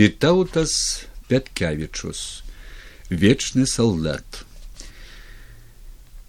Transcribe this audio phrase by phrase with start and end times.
[0.00, 2.20] вітаўтас пяткявічус
[3.10, 4.44] вечны салдат.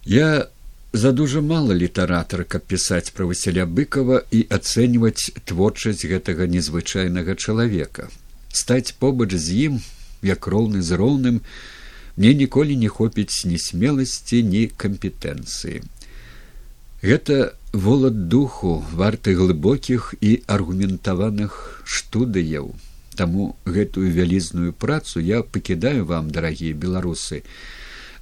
[0.04, 0.48] Я
[0.92, 8.10] за дужа мала літаратара каб пісаць пра васяля быкова і ацэньваць творчасць гэтага незвычайнага чалавека.
[8.52, 9.80] Стаць побач з ім
[10.20, 11.40] як роўны з роўным
[12.20, 15.80] мне ніколі не хопіць ні смеласці ні кампетэнцыі.
[17.00, 22.74] Гэта волат духу варты глыбокіх і аргументаваных штудыяў
[23.14, 27.42] таму гэтую вялізную працу я пакідаю вам дарагія беларусы.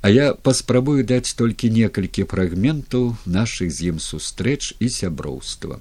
[0.03, 5.81] А я паспрабую даць толькі некалькі фрагментаў нашых з ім сустрэч і сяброўства.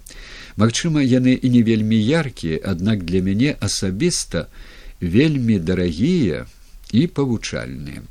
[0.60, 4.48] Магчыма яны і не вельмі яркія аднак для мяне асабіста
[5.00, 6.46] вельмі дарагія
[6.92, 8.04] і павучальныя.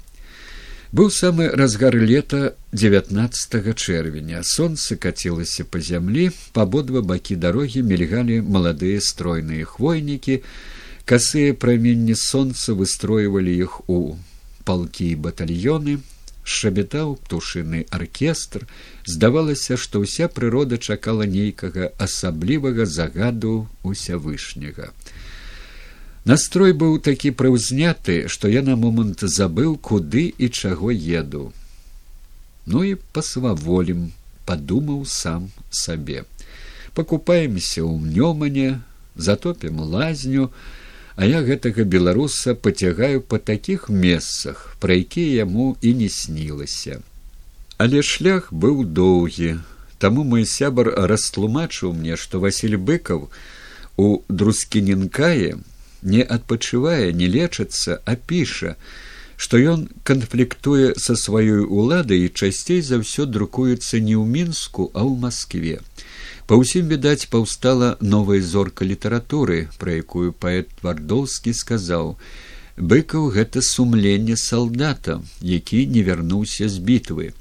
[0.89, 4.41] Быў самы разгар лета девятнадцатого чэрвеня.
[4.43, 10.41] Солнце кацілася по зямлі па абодва бакі дарогі мільгалі маладыя стройныя хвойнікі
[11.09, 13.99] касыя праменні сонца выстройвалі іх у
[14.69, 15.95] палкі і батальёны
[16.57, 18.67] шабетаў птушыны аркестр
[19.13, 23.55] здавалася што ўся прырода чакала нейкага асаблівага загаду
[23.93, 24.93] усявышняга.
[26.29, 31.53] Настрой быў такі прыўзняты што я на момант забыў куды і чаго еду.
[32.67, 34.11] Ну і пасваволім
[34.45, 36.25] падумаў сам сабе.
[36.93, 38.69] Пакупаемся ў мнёмане
[39.17, 40.53] затопім лазню
[41.19, 47.01] а я гэтага беларуса пацягаю па такіх месцах пра якія яму і не снілася.
[47.85, 49.59] Але шлях быў доўгі.
[49.99, 53.27] Таму мой сябар растлумачыў мне што василь быкаў
[53.99, 55.59] у друскіненкае
[56.15, 58.77] не адпачывае не лечыцца а піша
[59.39, 65.07] што ён канфліктуе са сваёй уладай і часцей за ўсё друкуецца не ў мінску а
[65.07, 65.79] ў москве
[66.51, 72.17] па ўсім відаць паўстала новая зорка літаратуры пра якую паэт твардоўскі сказаў.
[72.79, 75.21] Быкаў гэта сумленне салдата
[75.55, 77.35] які не вярнуўся з бітвы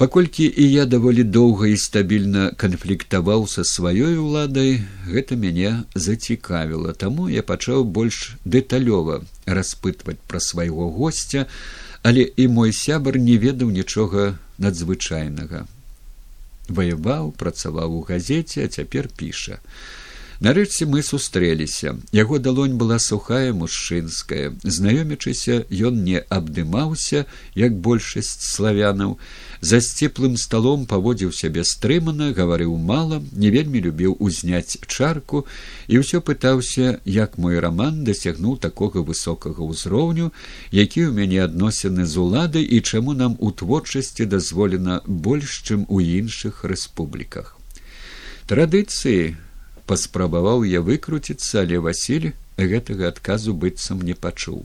[0.00, 6.94] паколькі і я даволі доўга і стабільна канфліктаваў са сваёй уладай гэта мяне зацікавіла.
[6.96, 11.44] Таму я пачаў больш дэталёва распытваць пра свайго госця
[12.00, 15.68] але і мой сябар не ведаў нічога надзвычайнага.
[16.72, 19.60] Ваяваў працаваў у газеце а цяпер піша
[20.40, 21.96] нарэшце мы сустрэліся.
[22.12, 24.56] Яго далонь была сухая мужчынская.
[24.64, 29.18] Знаёмячыся ён не абдымаўся як большасць славянаў.
[29.60, 35.44] За сцеплым сталом паводзіў сябе стрымана гаварыў мала не вельмі любіў узняць чарку
[35.86, 40.32] і ўсё пытаўся як мой раман дасягнуў такога высокага ўзроўню
[40.72, 46.00] які ў мяне адносіны з уладай і чаму нам у творчасці дазволена больш чым у
[46.00, 47.60] іншых рэспубліках.
[48.48, 49.36] Традыцыі
[49.90, 54.62] паспрабаваў я выкруціцца але васіль гэтага адказу быццам не пачуў.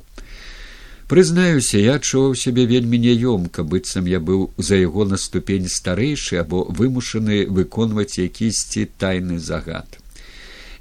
[1.09, 6.63] Прызнаюся я адчуваў сябе вельмі няёмка быццам я быў за яго на ступень старэйшы або
[6.79, 9.99] вымушаны выконваць якісьці тайны загад.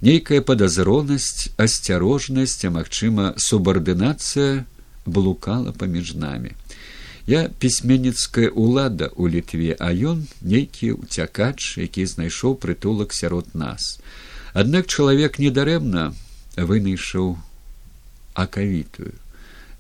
[0.01, 4.65] Нейкая падазронасць асцярожнасць а магчыма субардынацыя
[5.05, 6.57] блукала паміж намі.
[7.27, 13.97] Я пісьменніцкая ўлада ў літве а ён нейкі ўцякач які знайшоў прытулак сярод нас
[14.55, 16.15] аднак чалавек недарэмна
[16.57, 17.35] вынайшаў
[18.39, 19.19] акавітую.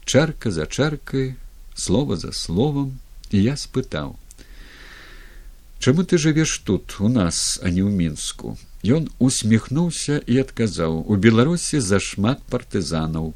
[0.04, 1.34] Чарка за чаркай
[1.74, 2.98] слова за словам
[3.30, 4.18] і я спытаў
[5.84, 8.56] чаму ты жывеш тут у нас а не ў мінску?
[8.82, 13.34] Ён усміхнуўся і адказаў у беларусі зашмат партызанаў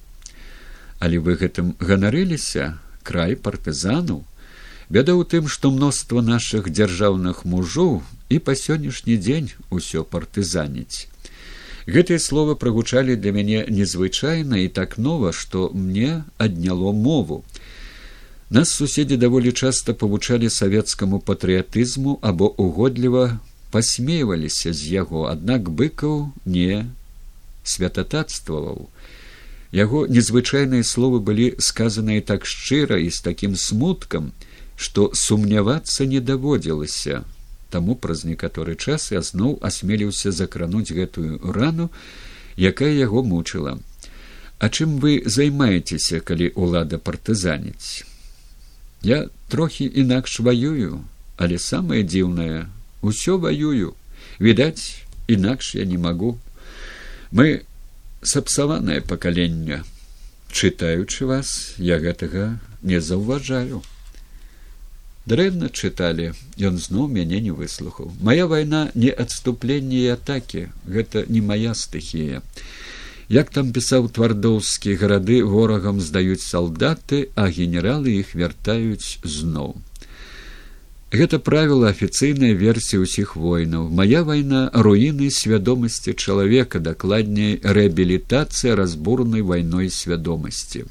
[0.99, 2.81] але вы гэтым ганарыліся?
[3.05, 4.25] Край партызанаў?
[4.89, 11.07] Бяда ў тым што мноства нашых дзяржаўных мужоў і па сённяшні дзень усё партызаніць
[11.89, 17.45] гэтыя словы прагучалі для мяне незвычайна і так нова што мне адняло мову.
[18.51, 23.41] Нас суседзі даволі часта павучалі савецкаму патрыятызму або угодліва
[23.73, 26.85] пасмейваліся з яго аднак быкаў не
[27.65, 28.89] святататстваваў.
[29.73, 34.33] Яго незвычайныя словы былі сказаныя так шчыра і з такім смуткам
[34.77, 37.25] што сумнявацца не даводзілася
[37.71, 41.91] Таму праз некаторы час я зноў асмеліўся закрануць гэтую рану,
[42.57, 43.79] якая яго мучыла.
[44.59, 48.03] А чым вы займаецеся, калі ўлада партызаніць?
[49.03, 51.05] Я трохі інакш ваюю,
[51.39, 52.67] але самае дзіўнае
[53.01, 53.95] усё ваюю
[54.43, 56.35] відаць інакш я не магу
[57.31, 57.63] мы
[58.33, 59.83] сапсаванае пакаленне
[60.51, 61.53] чытаючы вас
[61.91, 62.49] я гэтага
[62.83, 63.83] не заўважаю
[65.33, 66.33] дрэнна чыталі
[66.71, 72.43] ён зноў мяне не выслухаў моя вайна не адступленне і атакі гэта не моя стыхія
[73.29, 79.77] Як там пісаў твардоўскі гарады ворагам здаюць салдаты, а генералы іх вяртаюць зноў.
[81.13, 83.93] Гэта правіла афіцыйная версія ўсіх войнаў.
[83.93, 90.85] Мая вайна руіны свядомасці чалавека, дакладней рэабілітацыя разбурнай вайной свядомасці.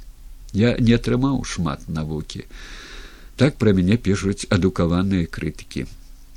[0.54, 2.46] Я не атрымаў шмат навукі.
[3.38, 5.86] Так пра мяне пішуць адукаваныя крытыкі.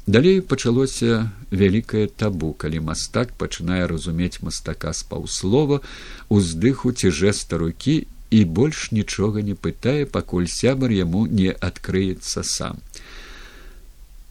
[0.07, 5.81] Далей пачалося вялікае табу, калі мастак пачынае разумець мастака з паўслова,
[6.29, 12.85] уздыху ці жэста рукі і больш нічога не пытае, пакуль сябар яму не адкрыецца сам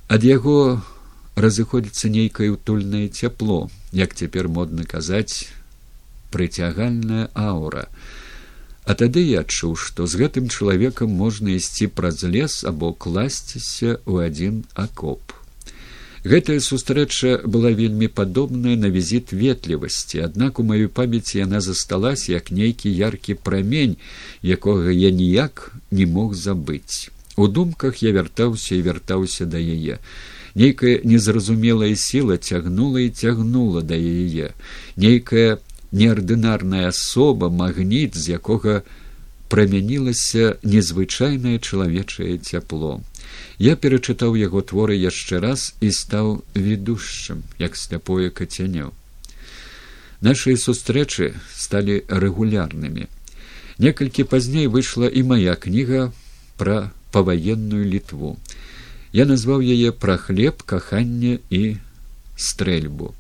[0.10, 0.81] ад яго
[1.38, 5.45] разыходзіцца нейкае утульнае цяпло як цяпер модна казаць
[6.33, 7.86] прыцягальная аура
[8.89, 14.31] а тады я адчуў што з гэтым чалавекам можна ісці праз лес або класціся ў
[14.31, 15.36] адзін акоп
[16.33, 22.51] гэтая сустрэча была вельмі падобная на візіт ветлівасці аднак у маёй памяці яна засталася як
[22.63, 23.95] нейкі яркі прамень
[24.57, 27.09] якога я ніяк не мог забыць
[27.39, 30.03] У думках я вяртаўся і вяртаўся да яе.
[30.59, 34.51] Нейкая незразумелая сіла цягнула і цягнула да яе.
[35.00, 35.56] Нейкая
[35.91, 38.81] неардынарная асоба, магніт, з якога
[39.50, 43.01] прамянілася незвычайнае чалавечае цяпло.
[43.57, 48.94] Я перачытаў яго творы яшчэ раз і стаў ведушчым, як сляпое кацянё.
[50.21, 53.07] Нашыя сустрэчы сталі рэгулярнымі.
[53.80, 56.12] Некалькі пазней выйшла і моя кніга
[56.59, 58.38] пра паваенную літву.
[59.13, 61.77] Я назваў яе пра хлеб, каханне і
[62.36, 63.15] стрэльбу.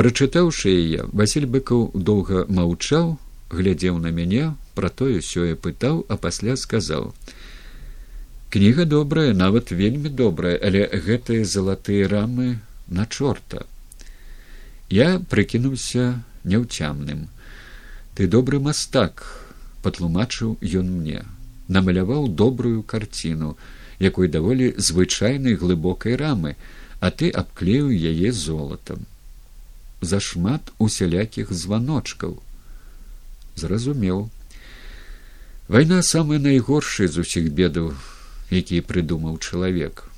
[0.00, 3.08] Прачытаўшы яе, Васіль быкаў доўга маўчаў,
[3.52, 4.44] глядзеў на мяне,
[4.78, 7.10] пра тое сёе пытаў, а пасля сказаў:
[8.54, 12.48] «Кніга добрая, нават вельмі добрая, але гэтыя залатыя рамы
[12.88, 13.66] на чорта.
[14.88, 16.08] Я прыкінуўся
[16.48, 17.28] няўцямным.
[18.16, 19.28] Ты добры мастак,
[19.84, 21.28] патлумачыў ён мне
[21.68, 23.52] намаляваў добрую карціну,
[24.00, 26.56] якой даволі звычайнай глыбокай рамы,
[27.04, 29.09] а ты абклею яе золатам.
[30.00, 32.42] Зашмат усялякіх званочкаў.
[33.56, 34.30] Зразумеў.
[35.68, 37.94] Вайна самая найгоршая з усіх бедаў,
[38.50, 40.08] які прыдумаў чалавек.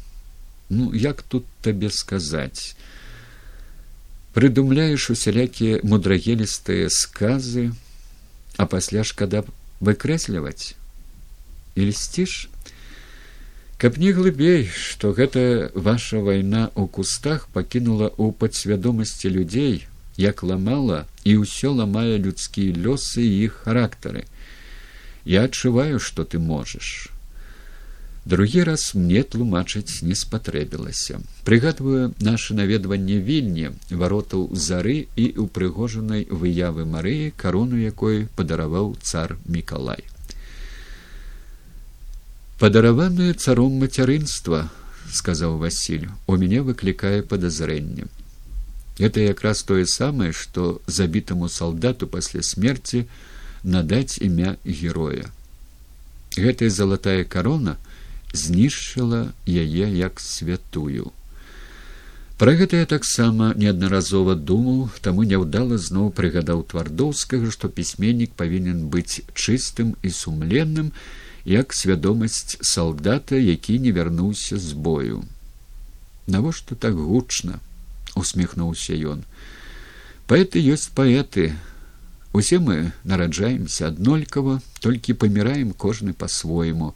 [0.70, 2.78] Ну як тут табе сказаць?
[4.32, 7.74] Прыдумляеш усялякія мудрагелістыя сказы,
[8.56, 9.44] а пасля шкада
[9.80, 10.72] выкрэсліваць
[11.74, 12.48] і льсціш
[13.82, 19.82] каб не глыбей што гэта ваша вайна ў кустах пакінула ў падсвядомасці людзей
[20.22, 24.22] як ламала і ўсё ламае людскія лёсы і іх характары.
[25.24, 27.10] Я адчуваю што ты можаш.
[28.24, 31.18] Другі раз мне тлумачыць не спатрэбілася.
[31.42, 40.11] Прыгадваю наше наведванне вільні варотаў зары і упрыгожанай выявы марыі карону якой падараваў цар мікалай
[42.62, 44.64] падараванае царом мацярынства
[45.10, 48.06] сказаў василь у мяне выклікае падазрэнне
[48.98, 53.06] это якраз тое самае што забітаму салдату пасля смерти
[53.62, 55.30] надаць імя героя.
[56.36, 57.76] Гэтая залатая карона
[58.32, 61.10] знішчыла яе як святую
[62.42, 69.20] пра гэта я таксама неаднаразова думаў таму няўдала зноў прыгадаў твардоўскага што пісьменнік павінен быць
[69.34, 70.88] чыстым і сумленным
[71.44, 75.24] як свядомасць салдата, які не вярнуўся з бою.
[76.26, 77.58] Навошта так гучна
[78.14, 79.24] усміхнуўся ён.
[80.28, 81.52] Паэты ёсць паэты.
[82.32, 86.94] Усе мы нараджаемся аднолькава, толькі паміраем кожны па-свойму.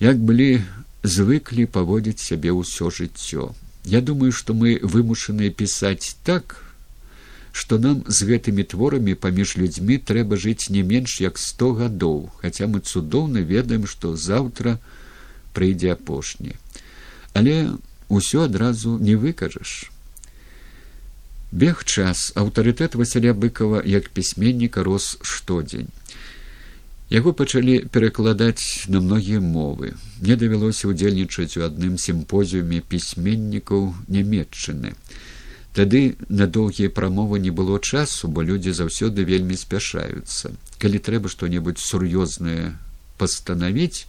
[0.00, 0.60] Як былі
[1.04, 3.54] звыклі паводзіць сябе ўсё жыццё.
[3.84, 6.63] Я думаю, што мы вымушаныя пісаць так,
[7.54, 12.66] што нам з гэтымі творамі паміж людзьмі трэба жыць не менш як сто гадоў, хаця
[12.66, 14.78] мы цудоўна ведаем, што заўтра
[15.54, 16.58] прыйдзе апошні.
[17.30, 17.78] Але
[18.10, 19.94] ўсё адразу не выкажаш.
[21.54, 25.94] Бег час аўтарытэт Васяля быкова як пісьменніка рос штодзень.
[27.14, 29.94] Яго пачалі перакладаць на многія мовы.
[30.18, 34.98] Мне давялося ўдзельнічаць у адным сімпозіуме пісьменнікаў нямметчыны.
[35.74, 40.54] Тады на доўгія прамовы не было часу, бо людзі заўсёды вельмі спяшаюцца.
[40.78, 42.78] Калі трэба што-небудзь сур'ёзнае
[43.18, 44.06] пастанавіць,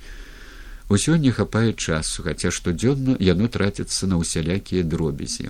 [0.94, 5.50] усё не хапае часу, хаця штодзённа яно траціцца на ўсялякія дробязі.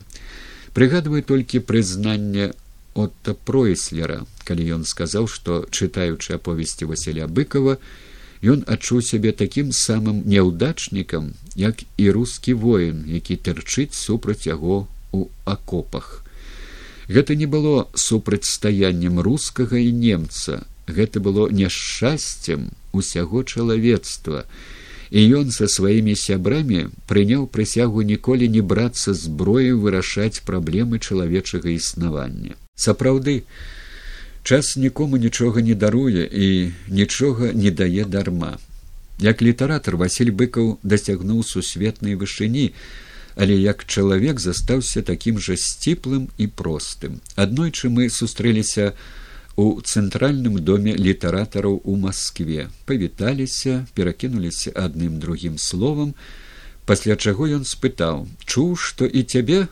[0.71, 2.55] Прыгадваю толькі прызнанне
[2.95, 7.75] отта пройслера, калі ён сказаў, што чытаючы аповесці Васіля быкова,
[8.39, 15.27] ён адчуў сябе такім самым няўдачнікам, як і рускі воін, які тырчыць супраць яго у
[15.45, 16.23] акопах.
[17.07, 24.45] Гэта не было супрацьстаяннем рускага і немца, гэта было няшчасцем усяго чалавецтва.
[25.11, 32.57] І ён са сваімі сябрамі прыняў прысягу ніколі не брацца зброю вырашаць праблемы чалавечага існавання.
[32.75, 33.43] Сапраўды
[34.43, 38.57] час нікому нічога не даруе і нічога не дае дарма.
[39.19, 42.73] Як літаратар василь быкаў дасягнуў сусветнай вышыні
[43.35, 47.19] але як чалавек застаўся такім жа сціплым і простым.
[47.35, 48.93] Аднойчы мы сустрэліся
[49.55, 56.13] у цэнтральным доме літаратараў у москве павіталіся перакінуліся адным другім словам
[56.85, 59.67] пасля чаго ён спытаў чуў што і цябе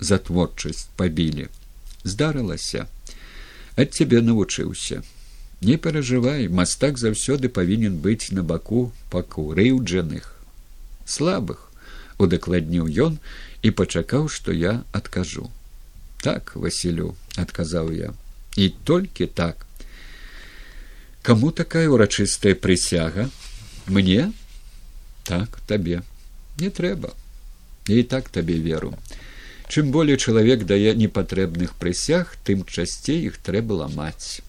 [0.00, 1.48] за творчасць пабілі?
[2.04, 2.86] Здарылася.
[3.76, 5.02] Ад цябе навучыўся.
[5.60, 10.34] Не перажывай мастак заўсёды павінен быць на баку пакурыўджаных.
[11.04, 11.67] Слабых
[12.18, 13.18] удакладніў ён
[13.62, 15.50] і пачакаў што я адкажу.
[16.22, 18.14] Так василю адказаў я
[18.58, 19.66] і толькі так.
[21.22, 23.30] Кому такая урачыстая прысяга?
[23.86, 24.32] Мне?
[25.24, 26.02] Так табе.
[26.58, 27.14] Не трэба.
[27.86, 28.94] І так табе веру.
[29.68, 34.40] Чым болей чалавек дае непатрэбных прысяг тым часцей іх трэба ламаць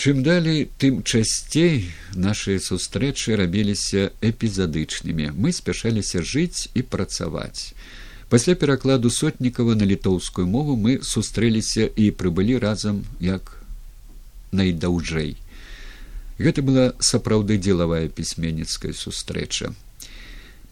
[0.00, 5.36] чым далей тым часцей нашыя сустрэчы рабіліся эпізадычнымі.
[5.36, 7.76] Мы спяшаліся жыць і працаваць.
[8.32, 13.60] Пасля перакладу сотнікава на літоўскую мову мы сустрэліся і прыбылі разам як
[14.56, 15.36] найдаўжэй.
[16.40, 19.76] Гэта была сапраўды дзелавая пісьменніцкая сустрэча.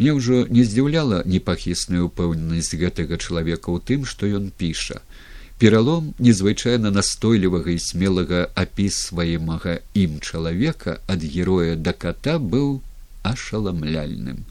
[0.01, 5.05] Мне ўжо не здзіўляла непахісная ўпэўненасць гэтага чалавека ў тым што ён піша
[5.59, 12.81] пералом незвычайна настойлівага і смелага апісваемага ім чалавека ад героя да ката быў
[13.23, 14.47] ашаламляльным.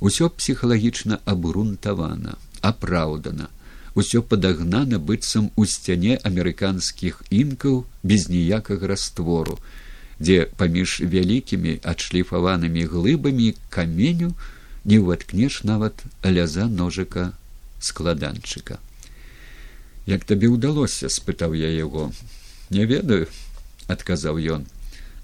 [0.00, 3.48] Усё псіхалагічна абгрунтавана апраўдана
[3.94, 9.58] усё падагнана быццам у сцяне амерыканскіх інкаў без ніякага раствору
[10.18, 14.32] дзе паміж вялікімі адшліфаванымі глыбамі каменю
[14.84, 16.04] не ўваткнеш нават
[16.38, 17.30] ляза ножыка
[17.90, 18.80] складанчыка
[20.06, 22.12] як табе ўдалося спытаў я яго.
[22.70, 23.28] Не ведаю
[23.88, 24.66] адказаў ён.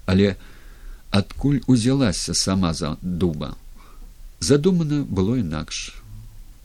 [0.05, 0.35] Але
[1.09, 3.55] адкуль узялася сама за дуба
[4.41, 5.93] задумана было інакш.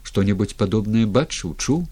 [0.03, 1.85] Што небудзь падобнае бачыў чуў?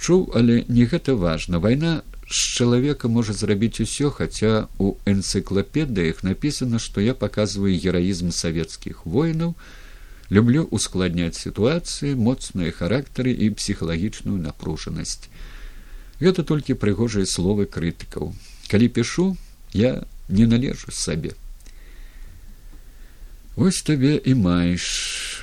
[0.00, 1.60] Чуў але не гэта важна.
[1.60, 9.04] Вайна з чалавека можа зрабіць усё хаця у энцыклапедыях напісана што я паказваю гераізм савецкіх
[9.04, 9.54] воінаў
[10.30, 15.28] люблю ускладняць сітуацыі моцныя характары і псіхалагічную напружанасць.
[16.20, 18.32] Гэта толькі прыгожыя словы крытыкаў.
[18.70, 19.36] Калі пішу
[19.72, 21.34] я не належу сабе.
[23.56, 24.84] Вось табе і маеш.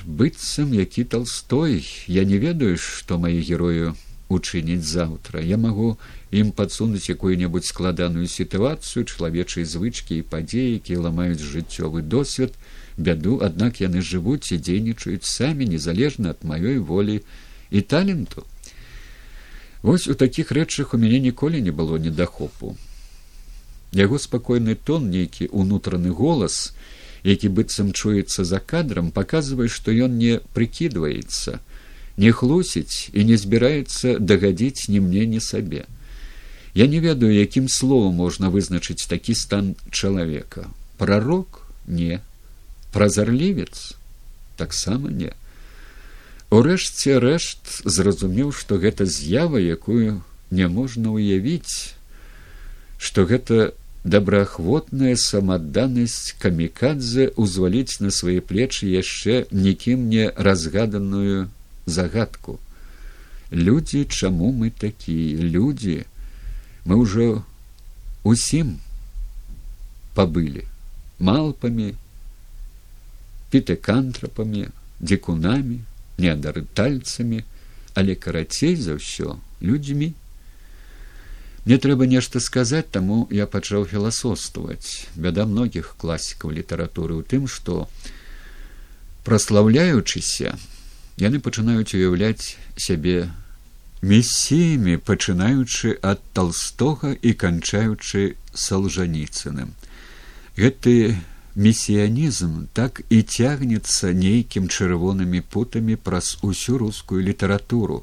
[0.04, 1.86] Быццам які толстой.
[2.06, 3.94] Я не ведаю што мае герою
[4.28, 5.40] учыніць заўтра.
[5.40, 5.96] Я магу
[6.32, 12.56] ім падсунуць якую-небудзь складаную сітуацыю чалавечай звычкі і падзеі якія ламаюць жыццёвы досвед
[12.96, 17.20] бяду аднак яны жывуць і дзейнічаюць самі незалежна ад маёй волі
[17.70, 18.44] і таленту.
[19.82, 22.76] Вось у такіх рэчах у мяне ніколі не было недахопу.
[23.92, 26.72] Яго спакойны тон нейкі унутраны голас
[27.22, 31.60] які быццам чуецца за кадрам паказвае што ён не прыкідваецца
[32.16, 35.84] не хлусіць і не збіраецца дагадзіць ні мне ні сабе.
[36.74, 40.68] Я не ведаю якім словам можна вызначыць такі стан чалавека.
[40.98, 42.20] Прарок не
[42.92, 43.96] празарлівец
[44.56, 45.32] таксама не.
[46.52, 50.20] Урэшце рэшт зразумеў што гэта з'ява якую
[50.52, 51.96] няможна ўявіць
[53.02, 53.72] што гэта
[54.04, 61.48] добраахвотная самадданасць камікадзе ўзваліць на свае плечы яшчэ нікім не разгаданую
[61.86, 62.58] загадку.
[63.50, 65.40] Людзі чаму мы такія?
[65.40, 66.04] Людзі
[66.84, 67.42] мы ўжо
[68.22, 68.78] усім
[70.14, 70.66] пабылі
[71.18, 71.94] малпамі
[73.52, 74.66] пітэкантрапамі
[75.00, 75.78] дзекунамі
[76.24, 77.44] неадарытальцамі
[77.94, 80.12] але карацей за ўсё людзьмі
[81.64, 87.86] мне трэба нешта сказаць таму я пачаў філасофстваваць бяда многіх класікаў літаратуры ў тым што
[89.28, 90.56] праслаўляючыся
[91.22, 93.30] яны пачынаюць уяўляць сябе
[94.02, 99.70] месіямі пачынаючы ад толстога і канчаючы салжаніцыным.
[100.58, 101.14] Гэты
[101.54, 108.02] месіянізм так і цягнецца нейкім чырвонымі путамі праз усю рускую літаратуру.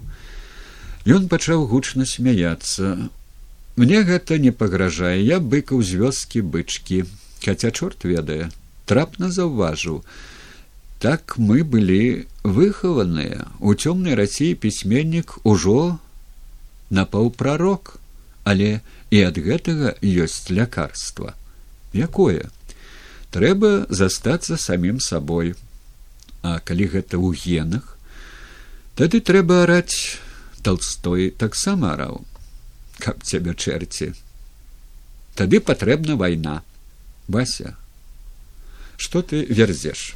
[1.05, 3.09] Ён пачаў гучна смяяцца.
[3.75, 7.05] Мне гэта не пагражае я быкаў з вёскі бычкі.
[7.39, 8.51] Хаця чорт ведае
[8.85, 10.03] трапна заўважыў.
[10.99, 13.47] Так мы былі выхаваныя.
[13.59, 15.97] У цёмнай рассіі пісьменнік ужо
[16.89, 17.97] напаўпрарок.
[18.43, 21.33] Але і ад гэтага ёсць лякарства.
[21.93, 22.49] Якое
[23.31, 25.55] трэба застацца самім сабой.
[26.41, 27.97] А калі гэта ў генах
[28.95, 30.19] тады трэба араць.
[30.59, 32.25] Толстой таксама араў
[32.99, 34.11] каб цябе чэрці.
[35.39, 36.63] Тады патрэбна вайна.
[37.27, 37.79] Вася
[38.99, 40.15] что ты верзеш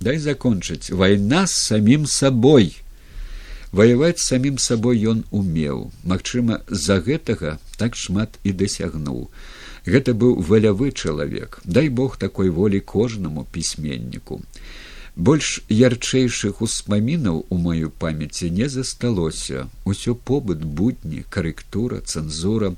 [0.00, 0.90] дай закончыць.
[0.90, 2.76] Вайна з самім сабой.
[3.72, 5.90] Ваяваць самім сабой ён умеў.
[6.02, 9.28] Магчыма з-за гэтага так шмат і дасягнуў
[9.94, 11.60] гэта быў валявы чалавек.
[11.64, 14.42] Дай бог такой волі кожнаму пісьменніку.
[15.18, 19.66] Больш ярчэйшых успамінаў у маю памяці не засталося.
[19.84, 22.70] Усё побыт будні карэктура цэнзура.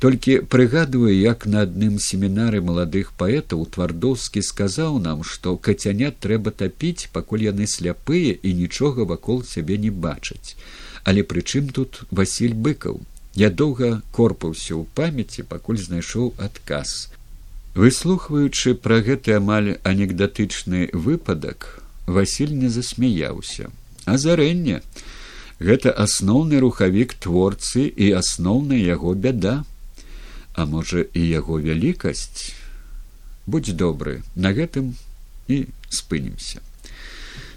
[0.00, 7.08] Толькі прыгадваю як на адным семінары маладых паэтаў твардоўскі сказаў нам што кацянят трэба тапіць
[7.16, 10.56] пакуль яны сляпыя і нічога вакол сябе не бачаць.
[11.04, 13.00] Але прычым тут василь быкаў
[13.34, 17.10] я доўга корпаўся ў памяці пакуль знайшоў адказ.
[17.74, 23.70] Выслухваючы пра гэты амаль анекдатычны выпадак василь не засмяяўся.
[24.04, 24.82] Азарэнне.
[25.60, 29.62] Гэта асноўны рухавік творцы і асноўная яго бяда.
[30.54, 32.56] А можа і яго вялікасць?
[33.46, 34.96] Будь добры на гэтым
[35.46, 36.60] і спынімся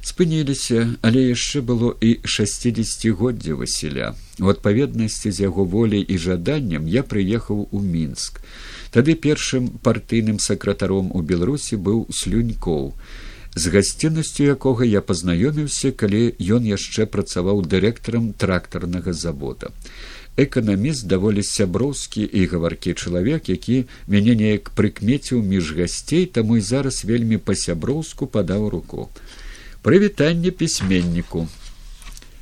[0.03, 4.13] спыніліся але яшчэ было і шестидесятгоддзя васіля.
[4.39, 8.41] У адпаведнасці з яго воляй і жаданнем я прыехаў у мінск.
[8.91, 12.91] Тады першым партыйным сакратаром у беларусі быў слюнькоў
[13.55, 16.21] з гасціннасцю якога я пазнаёміўся калі
[16.57, 19.69] ён яшчэ працаваў дырэктарам трактарнага завода.
[20.35, 27.05] Эканаміст даволі сяброўскі і гаваркі чалавек які мяне неяк прыкмеціў між гасцей таму і зараз
[27.05, 29.09] вельмі па-сяброўску падаў руку
[29.83, 31.47] прывітанне пісьменніку.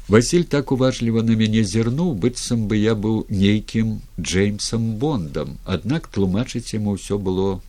[0.07, 5.57] Василь так уважліва на мяне зірнуў быццам бы я быў нейкім джеймсом бондам.
[5.65, 7.62] Аднак тлумачыць яму ўсё было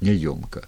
[0.00, 0.66] няёмка.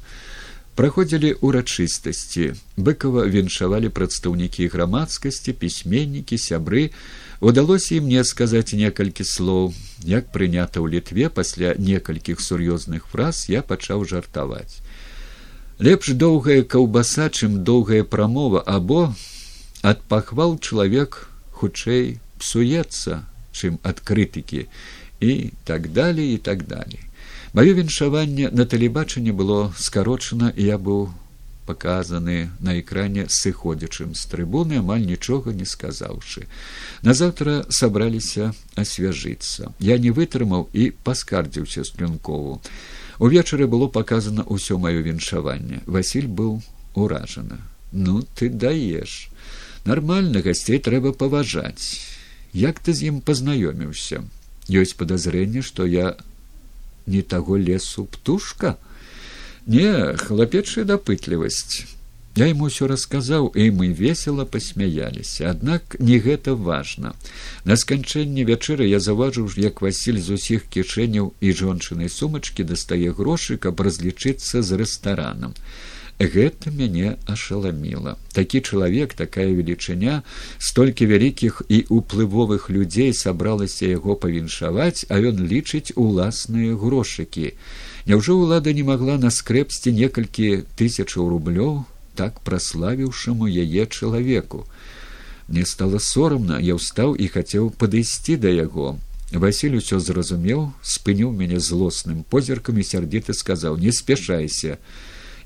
[0.79, 2.55] Праходзілі ўрачыстасці.
[2.77, 6.91] Быкова віншавалі прадстаўнікі грамадскасці пісьменнікі сябры.
[7.41, 9.75] Удалося і мне сказаць некалькі слоў.
[10.05, 14.85] Як прынята ў літве пасля некалькіх сур'ёзных фраз я пачаў жартаваць
[15.79, 19.15] лепш доўгая каўбаса чым доўгая прамова або
[19.83, 24.67] ад пахвал чалавек хутчэй псуецца чым ад крытыкі
[25.21, 27.01] і так далей і так далей.
[27.55, 31.11] Маё віншаванне на тэлебачанне было скарочана і я быў
[31.67, 36.47] паказаны на экране сыходзячым з трыбуны амаль нічога не сказаўшы.
[37.03, 39.73] Назаўтра сабраліся асвяжыцца.
[39.81, 42.61] Я не вытрымаў і паскардзіўся сплюнкову
[43.19, 45.83] увечары было паказана ўсё маё віншаванне.
[45.87, 46.63] Василь быў
[46.95, 47.61] уражана
[47.95, 49.31] ну ты даеш.
[49.85, 52.03] Нармальна гасцей трэба паважаць.
[52.53, 54.25] Як ты з ім пазнаёміўся?
[54.69, 56.17] Ёсць падазрэнне што я
[57.07, 58.77] не таго лесу птушка?
[59.67, 61.87] Не хлапечая дапытлівасць
[62.37, 67.15] я ему ўсё расказаў і мы весела пасмяяліся аднак не гэта важна
[67.65, 73.59] на сканчэнне вячэры я заўважыў як василь з усіх кішэняў і жончынай сумачкі дастае грошы
[73.67, 75.55] каб разлічыцца з рэстаранам
[76.19, 78.17] гэта мяне ашаламіла.
[78.33, 80.23] Такі чалавек такая велічыня
[80.59, 87.55] столькі вялікіх і уплывовых людзей сабралася яго павіншаваць а ён лічыць уласныя грошыкі.
[88.07, 91.83] Няўжо ўлада не магла наскрэпсці некалькі тысячаў рублёў
[92.15, 94.65] так праславіўшаму яе чалавеку.
[95.49, 98.97] Мне стало сорамна, я ўстаў і хацеў падысці да яго.
[99.33, 104.79] Васіль усё зразумеў, спыніў мяне злосным позіркам і сярдзіты сказаў: «Не спяшайся,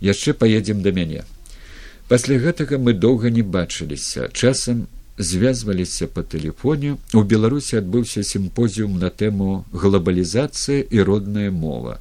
[0.00, 1.24] яшчэ паедзем да мяне.
[2.08, 4.28] Пасля гэтага мы доўга не бачыліся.
[4.32, 4.86] часам
[5.18, 6.96] звязваліся па тэлефоне.
[7.12, 11.98] У Беларусі адбыўся сімпозіум на тэму глобалізацыя і родная мова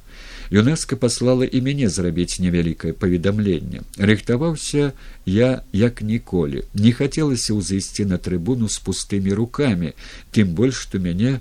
[0.50, 4.92] юнеска паслала і мяне зрабіць невялікае паведамленне рыхтаваўся
[5.26, 9.92] я як ніколі не хацелася ўзайсці на трыбуну з пустымі рукамі
[10.32, 11.38] тым больш што мяне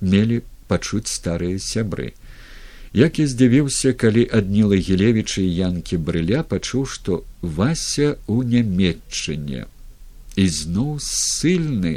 [0.00, 2.12] мелі пачуць старыя сябры.
[2.92, 7.22] Як я здзівіўся калі адніла гілевічы янкі брыля пачуў што
[7.58, 9.66] вася у нямметчыне
[10.36, 11.92] і зноў ссыльны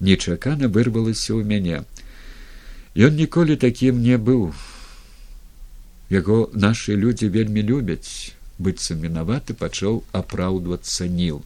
[0.00, 1.84] нечакана вырвалася ў мяне
[2.96, 4.48] ён ніколі такім не быў
[6.10, 11.42] яго нашы людзі вельмі любяць быццам вінаваты пачаў апраўдвацца ніл.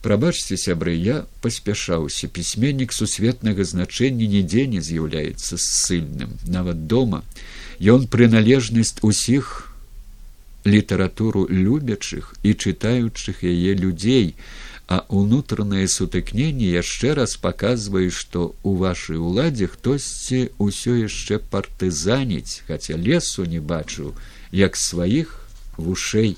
[0.00, 2.28] Прабачце сябры я паспяшаўся.
[2.28, 6.38] Пісьменнік сусветнага значэння нідзе не з'яўляецца ссыльным.
[6.48, 7.22] Нават дома
[7.80, 9.68] ён прыналежнасць усіх
[10.64, 14.34] літаратуру любячых і чытаючых яе людзей,
[14.90, 22.98] а унутранае сутыкненне яшчэ раз паказвае, што ў вашай уладзе хтосьці ўсё яшчэ партызаніць, хаця
[22.98, 24.18] лесу не бачыў,
[24.50, 25.30] як сваіх
[25.78, 26.34] вушэй.